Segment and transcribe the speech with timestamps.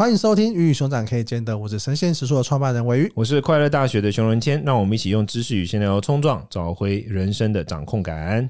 [0.00, 8.48] 欢迎收听《鱼与熊掌可以兼得》，我是神仙食书的创办人韦鱼，我是快乐大学的熊仁谦，让我们一起用知识与闲聊冲撞，找回人生的掌控感。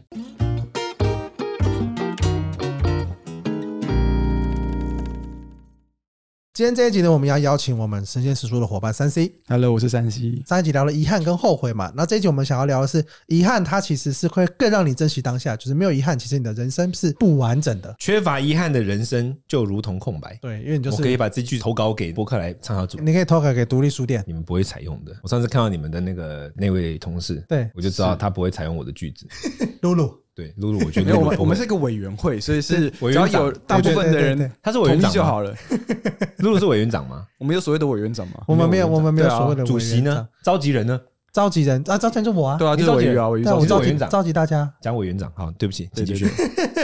[6.60, 9.32] 今天这一集呢，我们要邀请我们神仙食书的伙伴三 C。
[9.48, 10.43] Hello，我是三 C。
[10.46, 15.57] 上一集聊了遗憾跟后悔嘛，那这一集我们想要聊的是遗憾，它其实是会更让你珍惜当下。
[15.57, 17.96] 就是没有遗憾，其实你的人生是不完整的。
[17.98, 20.38] 缺乏遗憾的人生就如同空白。
[20.43, 25.16] 对，因为你就是我可以把这句投稿给博客来畅销组，你可以投稿给独立书店，你们不会采用的。
[25.22, 29.27] 我上次看到你们的那个那位同事，对我就知道他不会采用我的句子。
[29.80, 30.14] 露露。
[30.34, 35.55] 对，露露，我觉得我们我们是一个委员会，所以是只要有大部分的人，他是委员长就好了。
[36.38, 37.27] 露露是委员长吗？
[37.38, 38.42] 我们有所谓的委员长吗？
[38.47, 40.27] 我们没有，我们没有所谓的主席呢？
[40.42, 40.98] 召集人呢？
[41.33, 42.56] 召集人啊，召集人就我啊。
[42.58, 43.56] 对啊，就是委员啊，委员长。
[43.58, 45.30] 我召集召集大家，讲委员长。
[45.36, 46.28] 好，对不起，继续。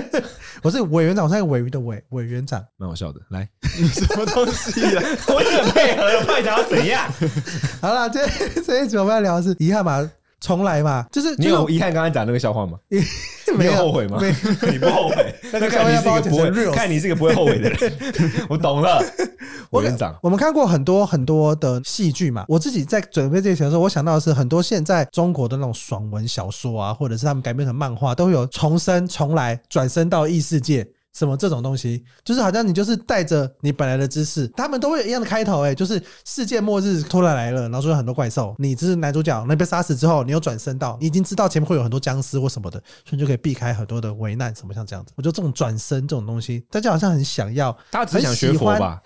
[0.63, 3.21] 我是委员长，我是鮪鱼的委委员长，蛮好笑的。
[3.31, 5.03] 来，你什么东西啊？
[5.29, 7.11] 我也很配合，派长要怎样？
[7.81, 8.27] 好了，这
[8.63, 10.09] 这一集我们要聊的是遗憾嘛。
[10.47, 12.79] 重来嘛，就是你有遗憾刚才讲那个笑话吗？
[13.59, 14.19] 没有后悔吗？
[14.71, 15.35] 你不后悔？
[15.53, 17.93] 那看你是一个不会，看你是一个不会后悔的人。
[18.49, 19.03] 我懂了，
[19.71, 20.15] 我跟你讲。
[20.23, 30.87] 我们看过很多很多的戏剧嘛，我自己在准备这些的时候，我想到的是很多现在中国的那种爽文小说啊，或者是他们改编成漫画，都会有重生、重来、转身到异世界。
[31.17, 45.13] 什么这种东西，就是好像你就是带着你本来的知识，他们都会有一样的开头，哎，就是世界末日突然来了，然后说有很多怪兽，你就是男主角，那被杀死之后，你又转身到，你已经知道前面会有很多僵尸或什么的，所以你就可以避开很多的危难，什么像这样子。
[45.17, 49.01] 我觉得这种转身这种东西，大家好像很想要，他只想学佛吧。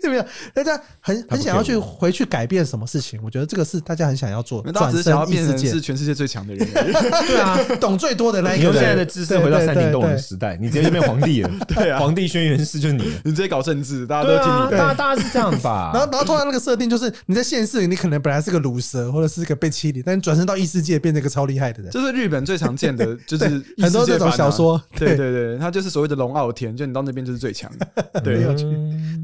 [0.02, 0.24] 对不对？
[0.54, 3.20] 大家很很想要去回去改变什么事情？
[3.22, 4.62] 我觉得这个是大家很想要做。
[4.72, 6.66] 大家只是想要变成是全世界最强的人。
[6.72, 8.72] 对啊，懂最多的那一个。
[8.72, 11.50] 现在的知识回到山顶洞人时代，你直接就变皇帝了。
[11.68, 14.78] 对啊，皇帝轩辕师就是你，你直接搞政治，大家都听你。
[14.78, 15.90] 大大家是这样吧？
[15.92, 21.90] 然后，然后通常那个设定就是你在现实里，你可能本来是个鲁蛇，或者是个被欺凌，但你转身到异世界变成一个超厉害的人。
[21.90, 23.44] 就是日本最常见的，就是
[23.78, 24.80] 很多这种小说。
[24.96, 28.20] 对对对，他就是所谓的龙傲天，就你到那边就是最强的。
[28.22, 28.46] 对，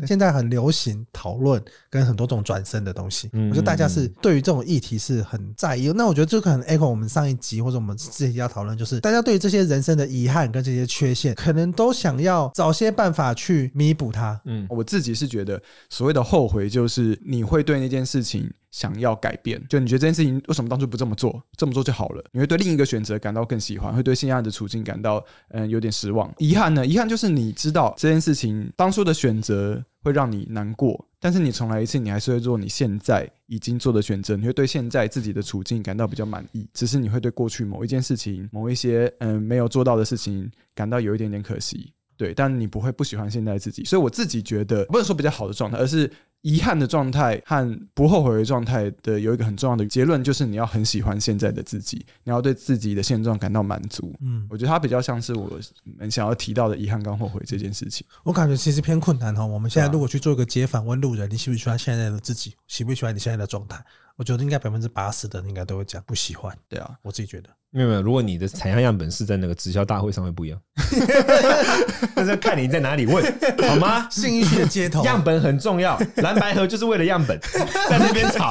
[0.07, 1.47] 现在很流行讨论。
[1.47, 5.93] 论跟很多种转身的东西，我觉得大家是对于这种议题是很在意。
[5.93, 14.41] 那我觉得这可能 echo 我们上一集或者我们这一集要讨论，就是大家对于这些人生的遗憾跟这些缺陷，可能都想要找些办法去弥补它。
[14.45, 22.23] 嗯，我自己是觉得所谓的后悔，就是你会对那件事情想要改变，就你觉得这件事情为什么当初不这么做，这么做就好了？
[22.31, 26.31] 你会对另一个选择感到更喜欢，会对现在的处境感到嗯有点失望。
[26.37, 26.87] 遗憾呢？
[26.87, 31.07] 遗憾就是你知道这件事情当初的选择会让你难过。
[31.19, 36.69] 但是你重来一次，你还是会做你现在已经做的选择，你会对现在自己的处境感到比较满意。
[36.75, 41.95] 只是你会对过去某一件事情、某一些嗯没有做到的事情感到有一点点可惜。
[42.19, 43.85] 对，但你不会不喜欢现在自己。
[43.85, 46.13] 所以我自己觉得，不能说比较好的状态，而是。
[46.43, 54.15] 遗憾的状态和不后悔的状态的有一个很重要的结论，就是你要很喜欢现在的自己，你要对自己的现状感到满足。
[54.21, 55.59] 嗯，我觉得它比较像是我
[55.99, 58.07] 们想要提到的遗憾跟后悔这件事情。
[58.23, 59.45] 我感觉其实偏困难哈。
[59.45, 62.55] 我们现在如果去做一个街访问路人，你喜不喜欢现在的自己？
[62.69, 63.85] 喜不喜欢你现在的状态？
[64.17, 66.57] 我觉得应该百分之八十的人应该都会讲不喜欢。
[66.69, 67.51] 对啊，我自己觉得。
[67.77, 70.59] 没有没有，如果你的采样样本是在那个直销大会上会不一样，
[72.17, 73.23] 那是看你在哪里问
[73.69, 74.09] 好吗？
[74.11, 77.39] 信义区的街头，样本很重要，蓝白盒就是为了样本，
[77.91, 78.51] 在那边吵，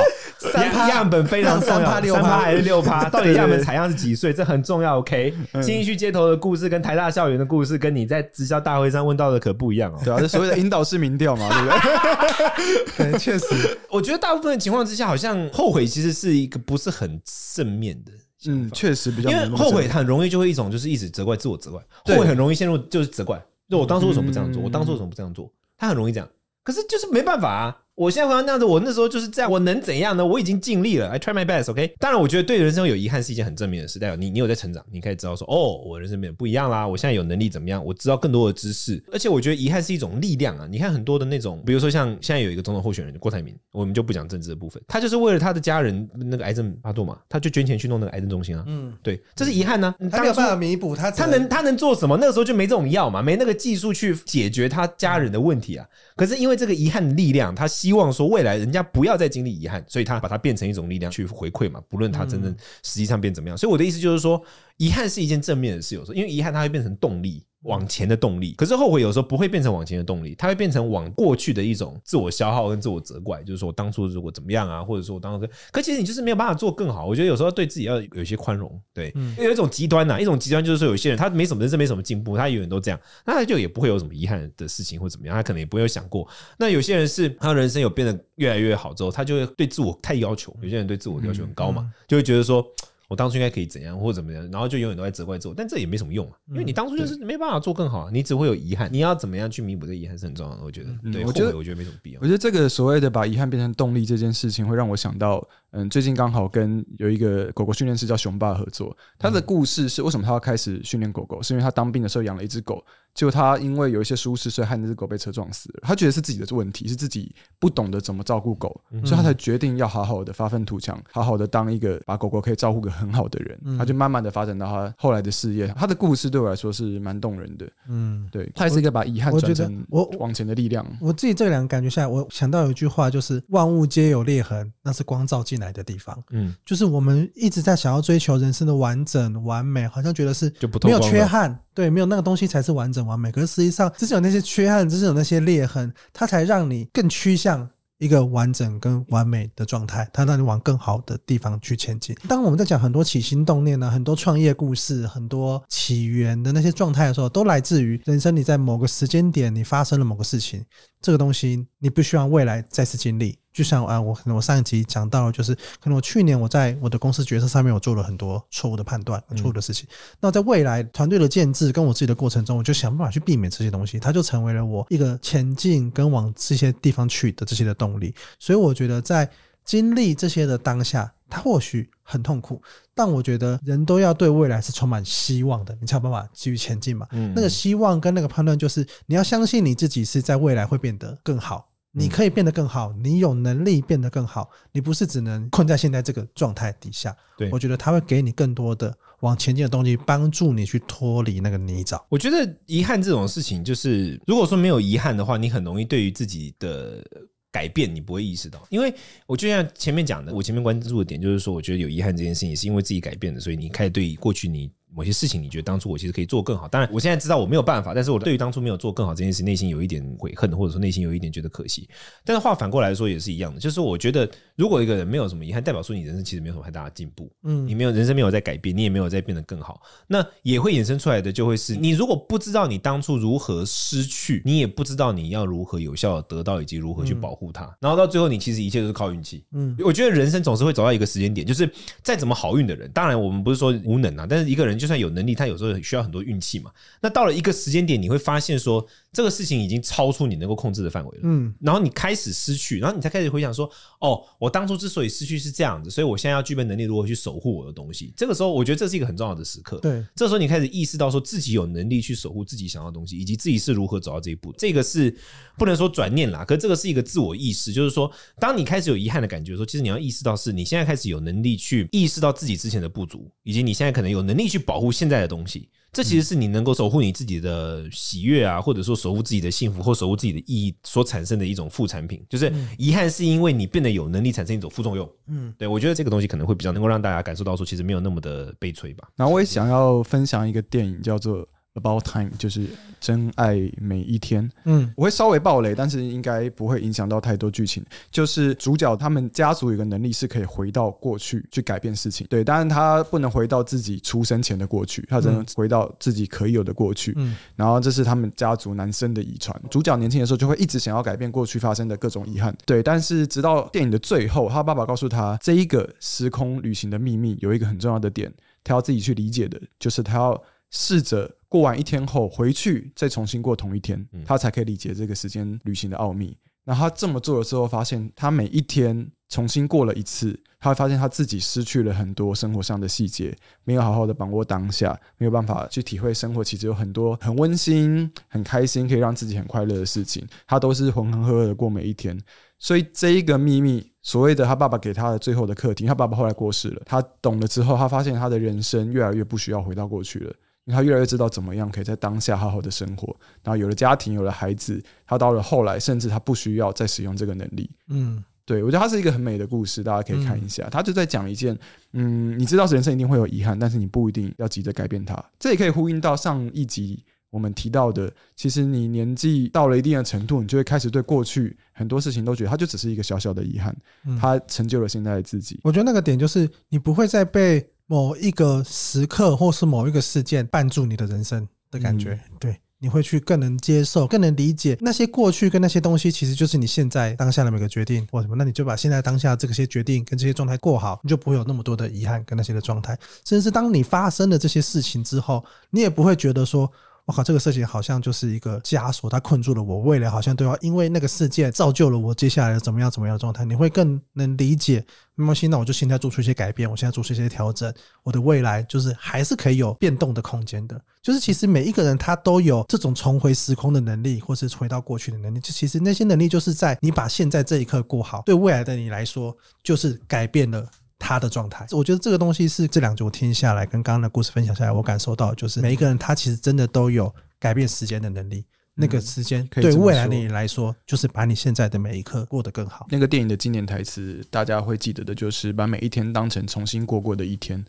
[0.53, 3.09] 样样本非常重要，三趴还是六趴？
[3.09, 4.31] 到底样本采样是几岁？
[4.31, 4.99] 这很重要。
[4.99, 9.99] OK，信义区街头的故事跟台大校园的故事，跟你在直销大会上问到的可不一样哦。
[10.05, 13.17] 对啊，这所谓的引导式民调嘛，对不对？
[13.17, 17.19] 确实，我觉得大部分的情况之下，好像后悔其实是一个不是很
[17.55, 18.11] 正面的。
[18.47, 24.61] 嗯，确实比较，因为后悔很容易就会一种就是一直责怪自我责怪，后悔很容易陷入就是责怪，就我当初为什么不这样做？
[24.61, 25.51] 我当初为什么不这样做？
[25.77, 26.29] 他很容易这样，
[26.63, 27.77] 可是就是没办法啊。
[27.95, 30.25] 我现在回到那样子，我那时候就是这样，我能怎样呢？
[30.25, 31.95] 我已经尽力了，I try my best，OK。
[31.97, 37.83] 当然，我觉得对人生有遗憾是一件很正面的事，代表你你有在成长，你可以知道说，哦，我人生变得不一样啦，我现在有能力怎么样？
[37.83, 40.67] 我知道更多的知识，而且我觉得遗憾是一种力量啊。
[40.69, 48.65] 你看很多的那种，比如说像现在有一个总统候选人郭台铭，我们就不讲政治的部分，他就是为了他的家人那个癌症发作嘛，他就捐钱去弄那个癌症中心啊。
[48.67, 52.17] 嗯，对，这是遗憾呢，他没有办法弥补他，他能他能做什么？
[52.19, 55.87] 那个时候就没这种药嘛，没那个技术去解决他家人的问题啊。
[56.17, 58.57] 可是因为这个遗憾的力量，他希望说未来。
[58.57, 61.79] 人家不要再经历遗憾，所以他把它变成一种力量去回馈嘛。
[61.87, 62.51] 不论他真正
[62.81, 64.41] 实际上变怎么样，所以我的意思就是说，
[64.77, 65.93] 遗憾是一件正面的事。
[65.93, 68.53] 有时候，因为遗憾它会变成动力，往前的动力。
[68.53, 77.05] 可是后悔有时候不会变成往前的动力，它会变成往过去的一种自我消耗跟自我责怪，就是说我当初如果怎么样啊，或者说我当初，可其实你就是没有办法做更好。
[77.05, 86.27] 我觉得有时候对自己要有一些宽容，对，嗯、有一种极端呐、啊，一种极端就是说有些人他没什么人生没什么进步，他永远都这样，那他就也不会有什么遗憾的事情或怎么样，他可能也不会有想过。
[86.57, 92.65] 那有些人是他人生有变得越来越好之后，他就会对自我太要求，有些人对自我要求很高嘛，嗯嗯、就会觉得说。
[93.07, 98.89] 我当初应该可以怎样或者怎么样，然后就永远都在责怪自我，但这也没什么用啊，因为你当初就是没办法做更好啊，你只会有遗憾。
[98.91, 100.89] 你要怎么样去弥补这个遗憾是很重要的，我觉得。
[101.11, 102.19] 对，我觉得我觉得没什么必要。
[102.21, 112.81] 我觉得这个所谓的把遗憾变成动力这件事情，会让我想到，嗯，最近刚好跟有一个狗狗训练师叫熊爸合作，他的故事是为什么他要开始训练狗狗，是因为他当兵的时候养了一只狗。
[113.13, 115.79] 结果他因为有一些疏失，所以害那只狗被车撞死了。
[115.83, 123.77] 他觉得是自己的问题，是自己不懂得怎么照顾狗，所以他才决定要好好的发愤图强，好好的当一个把狗狗可以照顾个很好的人。
[123.77, 125.67] 他就慢慢的发展到他后来的事业。
[125.77, 127.65] 他的故事对我来说是蛮动人的。
[127.87, 130.85] 嗯，对，他也是一个把遗憾转成我往前的力量。
[130.99, 136.21] 我自己这两个感觉下来，我想到有一句话，就是万物皆有裂痕，那是光照进来的地方。
[136.31, 140.51] 嗯，就是我们一直在想要追求人生的完整完美，好像觉得是
[140.83, 141.59] 没有缺憾。
[141.73, 143.31] 对，没有那个东西才是完整完美。
[143.31, 150.09] 可是实际上，只是有那些缺憾，只是有那些裂痕，它才让你更趋向一个完整跟完美的状态。
[150.13, 152.15] 它让你往更好的地方去前进。
[152.27, 158.33] 当我们在讲很多起心动念呢，很多创业故事，很多起源的那些状态的时候，都来自于人生。
[158.33, 160.63] 你在某个时间点，你发生了某个事情，
[161.01, 163.37] 这个东西你不希望未来再次经历。
[163.55, 169.87] 就像啊，我可能我上一集讲到，就是可能我去年我在我的公司决策上面，我做了很多错误的判断、错误的事情。
[170.19, 178.13] 那在未来团队的建制跟我自己的过程中，我就想办法去避免这些东西，它就成为了我一个前进跟往这些地方去的这些的动力。
[178.37, 179.29] 所以我觉得在
[179.63, 182.61] 经历这些的当下，它或许很痛苦，
[182.93, 187.07] 但我觉得人都要对未来是充满希望的，你才有办法继续前进嘛。
[187.33, 191.69] 那个希望跟那个判断，就是你要相信你自己是在未来会变得更好。
[191.97, 197.15] 你可以变得更好，你有能力变得更好，你不是只能困在现在这个状态底下。
[197.37, 202.03] 对，我觉得他会给你更多的往前进的东西，帮助你去脱离那个泥沼。
[202.09, 207.01] 我觉得遗憾这种事情，就是如果说没有遗憾的话，你很容易对于自己的
[207.49, 208.61] 改变你不会意识到。
[208.69, 208.93] 因为
[209.25, 214.69] 我就像前面讲的，我前面关注的点就是说，我觉得有遗憾这件事情是因为自己改变的，所以你开始对过去你。
[214.93, 221.87] 某些事情你觉得当初我其实可以做更好，当然我现在知道我没有办法，但是我对于当初没有做更好这件事，内心有一点悔恨，或者说内心有一点觉得可惜。
[222.23, 241.69] 但是话反过来说也是一样的，就是我觉得如果一个人没有什么遗憾，代表说你人生其实没有什么太大的进步，嗯，你没有人生没有在改变，你也没有在变得更好，那也会衍生出来的就会是你如果不知道你当初如何失去，你也不知道你要如何有效的得到以及如何去保护它，然后到最后你其实一切都是靠运气，嗯，我觉得人生总是会走到一个时间点，就是
[242.01, 245.75] 再怎么好运的人，当然我们不是说无能啊，但是一个人就算有能力，他有时候。
[245.85, 246.71] 需要很多运气嘛？
[247.01, 251.21] 那到了一个时间点，你会发现说这个事情已经超出你能够控制的范围了。
[251.23, 258.13] 嗯，然后你开始失去，然后你才开始回想说：哦，我当初之所以失去是这样子，所以我现在要具备能力如何去守护我的东西。
[258.15, 259.77] 这个时候，我觉得这是一个很重要的时刻。
[259.79, 264.53] 对，这时候你开始意识到说自己有能力去守护自己想要的东西，以及自己是如何走到这一步。
[264.57, 265.15] 这个是
[265.57, 275.69] 不能说转念啦，可是这个是一个自我意识，就是说，当你开始有遗憾的感觉的时候，其实你要意识到是你现在开始有能力去意识到自己之前的不足，以及你现在可能有能力去保护现在的东西。
[275.93, 282.21] 这其实是你能够守护你自己的喜悦啊，或者说守护自己的幸福，或守护自己的意义所产生的一种副产品。
[282.29, 285.09] 就是遗憾是因为你变得有能力产生一种副作用。
[285.27, 289.07] 嗯，对，我觉得这个东西可能会比较能够让大家感受到说，其实没有那么的悲催吧。
[289.15, 291.47] 然后我也想要分享一个电影，叫做。
[291.75, 292.67] About Time 就是
[293.01, 297.85] 真爱每一天，嗯，我会稍微暴雷，但是应该不会影响到太多剧情。
[298.09, 307.13] 就是主角他们家族有个能力是可以回到过去去改变事情，对，当然他不能回到自己出生前的过去，他只能回到自己可以有的过去。
[307.17, 309.55] 嗯，然后这是他们家族男生的遗传。
[309.69, 320.41] 主角年轻的时候就会一直想要改变过去发生的各种遗憾，对，但是直到电影的最后，他爸爸告诉他这一个时空旅行的秘密有一个很重要的点，他要自己去理解的，就是他要
[320.71, 321.31] 试着。
[321.47, 326.37] 过完一天后回去，再重新过同一天，他才可以理解这个时间旅行的奥秘。
[326.65, 340.27] 然后他这么做了之后，发现他每一天重新过了一次，他会发现他自己失去了很多生活上的细节，没有好好的把握当下，没有办法去体会生活其实有很多很温馨、很开心，可以让自己很快乐的事情。
[340.45, 342.19] 他都是浑浑噩噩的过每一天。
[342.59, 350.33] 所以这一个秘密，所谓的他爸爸给他的最后的课题，他爸爸后来过世了，他懂了之后，他发现他的人生越来越不需要回到过去了。
[350.65, 357.69] 因为他越来越知道怎么样可以在当下好好的生活，然后有了家庭，有了孩子，他到了后来，甚至他不需要再使用这个能力。
[357.87, 360.67] 嗯，对，我觉得他是一个很美的故事，大家可以看一下。
[360.69, 361.57] 他就在讲一件，
[361.93, 365.23] 嗯，你知道人生一定会有遗憾，但是你不一定要急着改变它。
[365.39, 367.03] 这也可以呼应到上一集。
[367.31, 373.75] 我们提到的，其实你年纪到了一定的程度，你就会开始对过去很多事情都觉得它就只是一个小小的遗憾，
[374.17, 375.59] 它成就了现在的自己。
[375.61, 382.57] 我觉得那个点就是你不会再被某一个时刻或是某一个事件绊住你的人生的感觉，对。
[382.77, 388.35] 你会去更能接受、更能理解那些过去跟那些东西，其实就是你现在当下的每个决定或什么。
[388.35, 392.95] 那你就把现在当下这些决定跟这些状态过好，你就不会有那么多的遗憾跟那些的状态。
[393.23, 396.69] 甚至是当你发生了这些事情之后，你也不会觉得说。
[397.05, 399.79] 我靠，这个事情好像就是一个枷锁，它困住了我。
[399.81, 403.45] 未来好像都要因为那个事件造就了我接下来怎么样怎么样的状态。
[403.45, 404.83] 你会更能理解，
[405.13, 407.71] 没关系，那我就现在做出一些改变，我现在做出一些调整，
[408.01, 410.81] 我的未来就是还是可以有变动的空间的。
[411.03, 415.39] 就是其实每一个人他都有这种重回时空的能力，或是回到过去的能力。
[415.39, 420.67] 就其实那些能力就是在你把现在这一刻过好，对未来的你来说就是改变了。
[421.05, 428.43] 他的状态，我觉得这个东西是这两集我听下来，跟刚刚的故事分享下来，我感受到就是每一个人他其实真的都有改变时间的能力。
[428.77, 432.87] 那个时间对未来的你来说，就是把你现在的每一刻过得更好。
[432.89, 437.63] 那个电影的经典台词，大家会记得的就是把每一天当成重新过过的一天。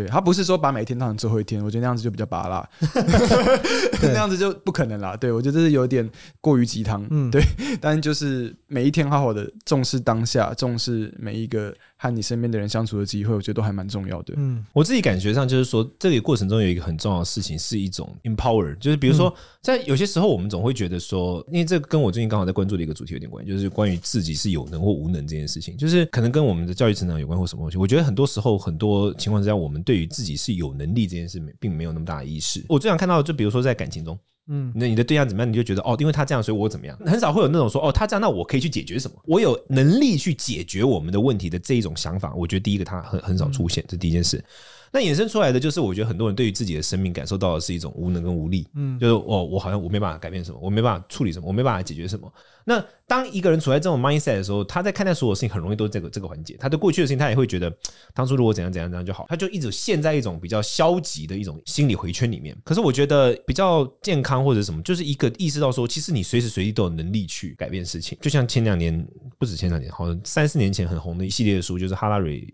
[0.00, 2.68] 对，他不是说把每一天当成最后一天，我觉得那样子就比较拔辣，
[4.02, 5.16] 那样子就不可能啦。
[5.16, 6.08] 对，我觉得这是有点
[6.40, 7.06] 过于鸡汤。
[7.10, 7.42] 嗯，对，
[7.80, 14.34] 但就是每一天好好的重视当下，重视每一个和你身边的人相处的机会，我觉得都还蛮重要的。
[14.36, 27.76] 嗯，我自己感觉上就是说，这个过程中有一个很重要的事情是一种 empower，就是比如说在有些时候我们总会觉得说，因为这跟我最近刚好在关注的一个主题有点关系，就是关于自己是有能或无能这件事情，就是可能跟我们的教育成长有关或什么东西。
[27.76, 32.64] 我觉得很多时候很多情况之下，我们对于自己是有能力这件事，并没有那么大的意识。
[32.68, 34.16] 我最想看到，就比如说在感情中，
[34.46, 36.96] 嗯，那你的对象怎么样，你就觉得哦，因为他这样，所以我怎么样。
[37.04, 39.16] 很少会有那种说哦，他这样，那我可以去解决什么？
[39.24, 44.40] 我有能力去解决我们的问题的这一种想法，我觉得第一个他很很少出现，这第一件事。
[44.92, 52.32] 那衍生出来的就是，我觉得很多人对于自己的生命感受到的是一种无能跟无力，嗯，就是哦，我好像我没办法改变什么，我没办法处理什么，我没办法解决什么。
[52.64, 56.56] 那当一个人处在这种 mindset 的时候，他在看待所有事情很容易都是这个这个环节。
[56.58, 57.74] 他对过去的事情，他也会觉得
[58.14, 62.56] 当初如果怎样怎样怎样就好，他就一直陷在一种比较消极的一种心理回圈里面。
[62.62, 68.16] 可是我觉得比较健康或者什么，就是一个意识到说，其实你随时随地都有能力去改变事情。
[68.20, 69.04] 就像前两年，
[69.38, 72.46] 不止前两年，好像三四年前很红的一系列的书，就是哈拉瑞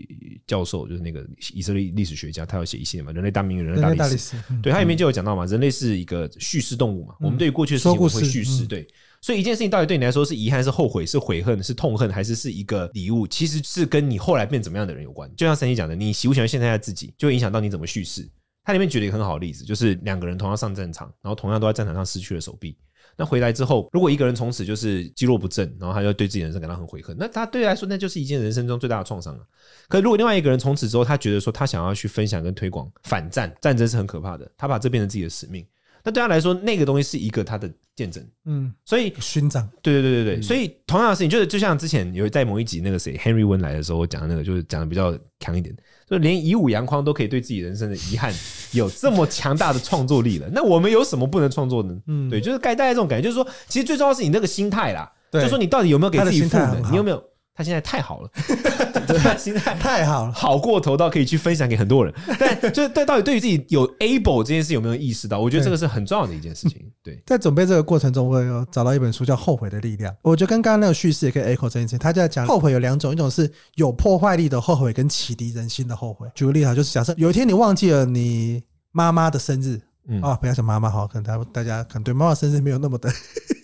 [0.46, 8.86] 教授，就是那个以色列历史学家，他有写一系列嘛，《人类大命运》《人类大历史》，对，他里面就有讲到嘛，人类是一个叙事动物嘛，我们对于过去的事情我们会叙事，对。
[9.22, 13.26] 所以一件事情到底对你来说是遗憾、是后悔、是悔恨、是痛恨，还是是一个礼物？
[13.26, 15.28] 其实是跟你后来变怎么样的人有关。
[15.34, 18.28] 就像珊妮讲的，你喜不喜欢现在的自己，就会影响到你怎么叙事。
[18.62, 22.76] 他里面举了一个很好的例子，就是两个人同样上战场，然后同样都在战场上失去了手臂。
[23.16, 29.40] 那回来之后，如果一个人从此就是肌肉不振，然后他就对自己人生感到很悔恨，那他对于来说那就是一件人生中最大的创伤啊。
[29.88, 35.66] 可如果另外一个人从此之后，他觉得说他想要去分享跟推广反战，战争是很可怕的，他把这变成自己的使命。
[36.06, 45.74] 那对他来说，那个东西是一个他的见证，嗯，所以勋章，对对对对对，所以同样的事情，就是就像之前有在某一集那个谁 Henry Wen 来的时候，我讲的那个，就是讲的比较强一点，
[46.08, 48.32] 就连以武扬匡都可以对自己人生的遗憾
[48.70, 51.98] 有这么强大的创作力了， 那我们有什么不能创作呢？
[52.06, 57.20] 嗯，对，就是该带来这种感觉，就是说，其实最重要是你那个心态啦，就说你到底有没有给自己赋能，你有没有？
[57.58, 58.75] 他现在太好了，对，
[59.36, 62.14] 心态太好了，好过头到可以去分享给很多人。
[62.38, 65.38] 但就是对，到底对于自己有 able 这件事有没有意识到？
[65.38, 66.80] 我觉得这个是很重要的一件事情。
[67.02, 70.12] 对，在准备这个过程中，我有找到一本书叫《后悔的力量》。
[70.22, 71.98] 我觉得跟刚刚那个叙事也可以 echo 这件事情。
[71.98, 76.28] 他就在讲后悔有两种，一种是有破坏力的后悔，跟启迪人心的后悔。
[76.34, 78.62] 举个例子，就是假设有一天你忘记了你
[78.92, 79.80] 妈妈的生日。
[80.08, 83.10] 嗯啊，不要想妈妈好，可能大大家可能对妈妈生日没有那么的，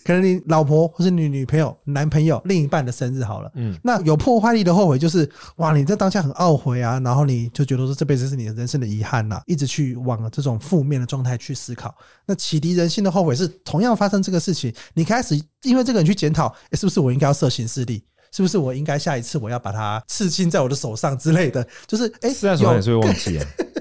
[0.05, 11.95] 可能你老婆或是你女朋友、男朋友、另一半的生日好了，嗯，那有破坏力的后悔就是哇，你在当下很懊悔啊，然后你就觉得说这辈子是你的人生的遗憾呐，一直去往这种负面的状态去思考。
[12.27, 18.03] 那启迪人性的后悔是同样发生这个事情，你开始因为这个人去检讨，诶，是不是我应该要设行事历？
[18.33, 21.67] 是不是我应该下一次我要把它刺青在我的手上之类的？
[21.87, 23.47] 就是诶，是啊，手上也是会忘记啊。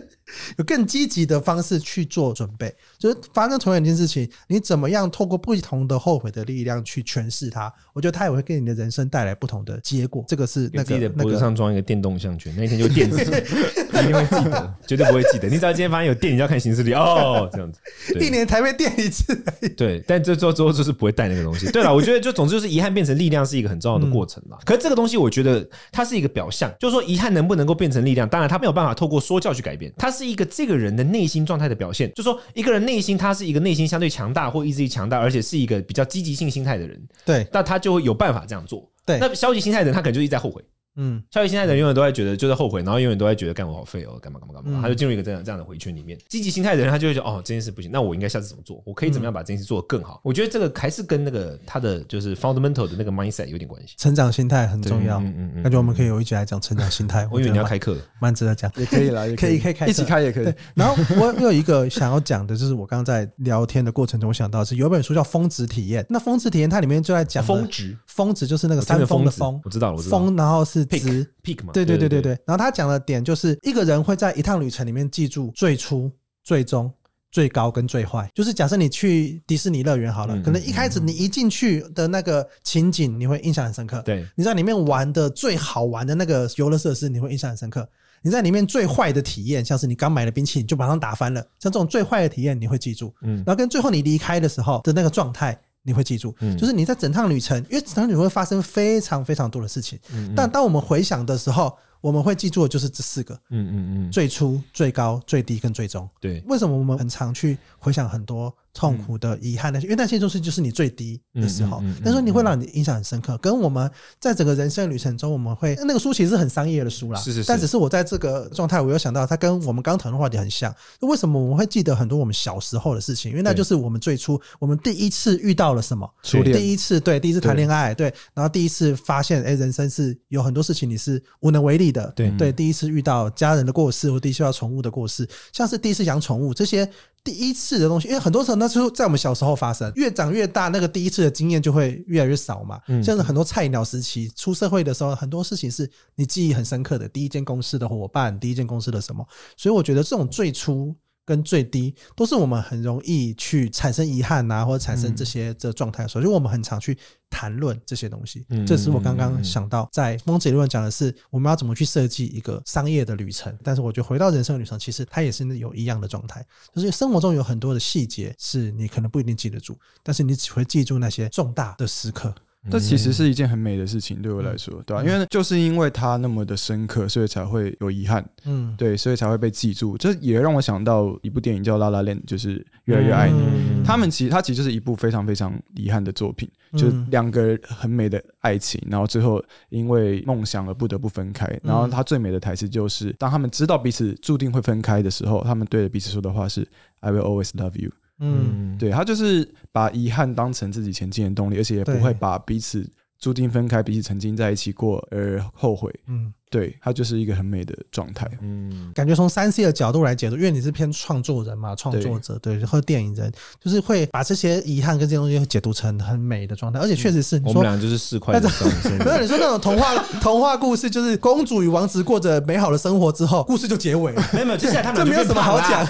[0.57, 7.71] 有更积极的方式去做准备，就是发生同样一件事情，你怎么样透过不同的后悔的力量去诠释它？
[7.93, 10.23] 我觉得它也会给你的人生带来不同的结果。
[10.27, 15.49] 这个是那个自己的脖子上装一个电动项圈，那一天就电死，一定会记得，绝对不会记得。
[15.49, 17.79] 你只要今天发现有电，你就要看行事历哦，这样子。
[18.19, 19.35] 一年才被电一次，
[19.75, 20.03] 对。
[20.07, 21.71] 但这之后之后就是不会带那个东西。
[21.71, 24.57] 对了， 我觉得就总之就是遗憾变成力量是一个很重要的过程嘛。
[24.65, 38.89] 可是这个东西我觉得它是一个表象，就是说遗憾能不能够变成力量，当然它没有办法透过说教去改变，它是一个这个人的内心状态的表现，就是说一个人内心他是一个内心相对强大或意志力强大，而且是一个比较积极性心态的人，对，那他就会有办法这样做。
[39.05, 40.63] 对，那消极心态的人他可能就一直在后悔，
[40.95, 46.17] 嗯，消极心态的人永远都在觉得就是后悔，然后永远都在觉得干我好废哦，干嘛干嘛干嘛，嗯他就进入一个这样这样的回圈里面。
[46.27, 48.81] 积极心态的人，他就会觉得哦，这件事不行，那我应该下次怎么做？
[48.85, 50.19] 我可以怎么样把这件事做得更好？
[50.23, 53.95] 我觉得这个还是跟那个他的就是 fundamental 的那个 mindset 有点关系。
[53.97, 55.19] 成长心态很重要。
[55.19, 57.27] 嗯嗯嗯，感觉我们可以有一集来讲成长心态。
[57.31, 58.71] 我以为你要开课，课，蛮值得讲。
[58.75, 60.53] 也可以啦，也可以 可以开一起开也可以。
[60.75, 66.03] 然后我有一个想要讲的，就是我刚刚在聊天的过程中，我想到是有一本书叫《峰值体验》。
[66.09, 70.19] 那峰值体验它里面就在讲峰值，峰值就是那个山峰的峰，我知道了，我知道。
[70.19, 71.73] 峰，然后是值 peak 嘛？
[71.73, 72.31] 对对对对对。
[72.45, 76.11] 然后他讲的点就是，一个人会在一趟旅程里面记住最初、
[76.43, 76.91] 最终、
[77.31, 78.29] 最高跟最坏。
[78.33, 84.01] 就是假设你去迪士尼乐园好了，可能一开始你一进去的那个情景，你会印象很深刻。
[84.03, 87.87] 对，你在里面玩的最好玩的那个游乐设施，你会印象很深刻。
[88.23, 93.11] 你在里面最坏的体验，像是你刚买了冰淇淋就马上打翻了，像这种最坏的体验，你会记住。
[93.23, 96.35] 嗯，然后跟最后你离开的时候的那个状态，你会记住。
[96.39, 99.99] 嗯，就是你在整趟旅程，因为整趟旅程会发生非常非常多的事情。
[100.13, 103.33] 嗯，但当我们回想的时候，我们会记住的就是这四个。
[103.49, 103.73] 嗯嗯
[104.07, 106.09] 嗯，最初、最高、最低跟最终。
[106.19, 109.85] 对，为什么我们很常去回想很多痛苦的遗憾那些？
[109.85, 113.37] 因为那些都是就是你最低的时候，但是你会让你印象很深刻。
[113.39, 117.47] 跟我们在整个人生旅程中，我们会那个书其实是很商业的书啦，是是是。
[117.47, 120.73] 但只是我在这个状态，我有想到它跟我们刚讨论的话题很像。
[121.01, 123.31] 为什么我们会记得很多我们小时候的事情？
[123.31, 136.89] 因为那就是我们最初我们第一次遇到了什么，初恋，第一次对，第一次谈恋爱，对，然后第一次发现，哎，人生是有很多事情你是无能为力的，对对，第一次遇到家人的过世，或第一次遇到宠物的过世，像是第一次养宠物这些。
[137.23, 142.79] 第一次的东西，因为很多时候那时候在我们小时候发生，越长越大，那个第一次的经验就会越来越少嘛。
[142.87, 149.25] 嗯，像是很多菜鸟时期出社会的时候，很多事情是你记忆很深刻的，第一间公司的伙伴，第一间公司的什么，
[149.55, 150.95] 所以我觉得这种最初。
[151.25, 156.97] 跟最低都是我们很容易去产生遗憾啊，或者产生这些这状态的时候，就我们很常去
[157.29, 158.45] 谈论这些东西。
[158.65, 163.55] 这是我刚刚想到，在峰值理论讲的是我们要怎么去设计一个商业的旅程。
[163.63, 172.33] 但是我觉得回到人生的旅程，其实它也是有一样的状态，就是生活中有很多的细节是你可能不一定记得住，但是你只会记住那些重大的时刻。
[172.69, 175.03] 这其实是一件很美的事情，对我来说，对吧？
[175.03, 179.97] 因为就是因为它那么的深刻，所以才会有遗憾，嗯，对，所以才会被记住。
[179.97, 183.83] 这也让我想到一部电影叫《La La Land》，就是越来越爱你。
[183.83, 191.47] 他们其实它其实就是一部非常非常遗憾的作品，就是两个很美的爱情，然后最后因为梦想而不得不分开。
[191.63, 196.67] 然后他最美的台词就是，当他们知道彼此注定会分开的时候，他们对着彼此说的话是
[196.99, 197.91] “I will always love you”。
[198.21, 205.93] 嗯，对，他就是把遗憾当成自己前进的动力，而且也不会把彼此注定分开、彼此曾经在一起过而后悔。
[206.07, 206.33] 嗯。
[206.51, 208.29] 对，它就是一个很美的状态。
[208.41, 213.31] 嗯，感觉从三 C 的角度来解读，因为你是偏创作人嘛，创作者对，和电影人，
[213.63, 218.37] 就是会把这些遗憾跟这些东西解读成很美的状态，而且确实是，我们俩就是四块。
[218.41, 224.21] 没有，你说那种童话童话故事，就是公主与王子过着美好的生活之后，故事就结尾了。
[224.33, 225.85] 没有，没有，接下来他们就没有什么好讲，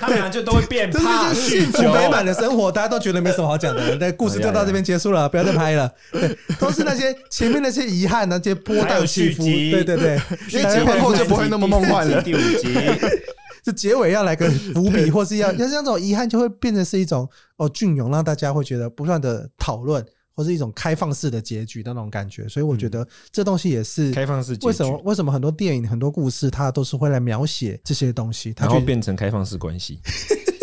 [0.00, 3.96] 他们俩就都会变胖，幸福美满的生活，大家都觉得没什么好讲的。
[3.96, 5.90] 那故事就到这边结束了，不要再拍了。
[6.12, 9.42] 对，都是那些前面那些遗憾，那些波荡起伏。
[9.42, 10.20] 对对对。
[10.52, 12.22] 因为结婚后就不会那么梦幻了。
[12.22, 12.74] 第五集，
[13.62, 22.48] 这结尾要来个伏笔，或是要要像这种遗憾，就会变成是一种哦隽永，让大家会觉得不断的讨论，或是一种开放式的结局的那种感觉。
[22.48, 24.66] 所以我觉得这东西也是开放式结局。
[24.66, 29.98] 为什么为什么很多电影、很多故事，它都是会来描写这些东西，它然后变成开放式关系？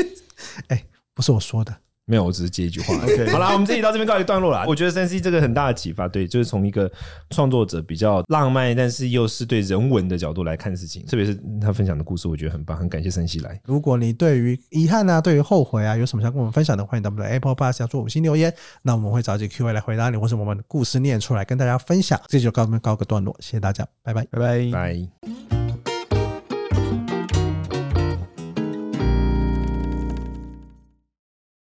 [0.69, 0.83] 哎，
[1.13, 1.75] 不是我说的。
[2.07, 2.93] 没有，我只是接一句话。
[3.03, 4.63] OK，好啦，我们这里到这边告一段落了。
[4.67, 6.91] 我觉得三 C 这个很大的启发，对，就是从一个
[7.31, 13.59] 创作者比较浪漫，但是又是对人文的角度来看事情，特别是他分享的故事，我觉得很棒，很感谢三 C 来。
[13.65, 22.21] 如果你对于遗憾啊，对于后悔啊，有什么想跟我们分享的，欢迎到我们的 Apple Podcast 做五星留言，那我们会找几个 Q&A 来回答你，或是我们的故事念出来跟大家分享。
[22.27, 25.64] 这就告我们告个段落，谢谢大家，拜拜，拜拜，拜。